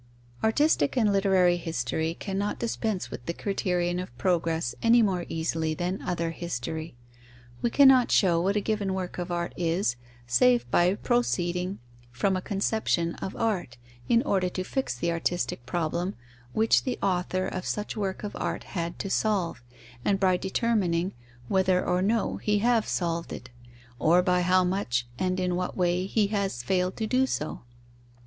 _Artistic 0.43 0.97
and 0.97 1.13
literary 1.13 1.57
history 1.57 2.15
cannot 2.15 2.57
dispense 2.57 3.11
with 3.11 3.23
the 3.27 3.35
criterion 3.35 3.99
of 3.99 4.17
progress 4.17 4.73
any 4.81 5.03
more 5.03 5.27
easily 5.29 5.75
than 5.75 6.01
other 6.01 6.31
history. 6.31 6.95
We 7.61 7.69
cannot 7.69 8.09
show 8.09 8.41
what 8.41 8.55
a 8.55 8.61
given 8.61 8.95
work 8.95 9.19
of 9.19 9.31
art 9.31 9.53
is, 9.55 9.97
save 10.25 10.67
by 10.71 10.95
proceeding 10.95 11.77
from 12.09 12.35
a 12.35 12.41
conception 12.41 13.13
of 13.21 13.35
art, 13.35 13.77
in 14.09 14.23
order 14.23 14.49
to 14.49 14.63
fix 14.63 14.97
the 14.97 15.11
artistic 15.11 15.67
problem 15.67 16.15
which 16.51 16.81
the 16.83 16.97
author 17.03 17.45
of 17.47 17.67
such 17.67 17.95
work 17.95 18.23
of 18.23 18.35
art 18.39 18.63
had 18.73 18.97
to 18.97 19.09
solve, 19.11 19.61
and 20.03 20.19
by 20.19 20.35
determining 20.35 21.13
whether 21.47 21.85
or 21.85 22.01
no 22.01 22.37
he 22.37 22.57
have 22.57 22.87
solved 22.87 23.31
it, 23.31 23.51
or 23.99 24.23
by 24.23 24.41
how 24.41 24.63
much 24.63 25.05
and 25.19 25.39
in 25.39 25.55
what 25.55 25.77
way 25.77 26.07
he 26.07 26.25
has 26.29 26.63
failed 26.63 26.97
to 26.97 27.05
do 27.05 27.27
so. 27.27 27.61